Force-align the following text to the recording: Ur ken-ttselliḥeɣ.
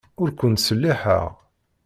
Ur 0.21 0.29
ken-ttselliḥeɣ. 0.39 1.25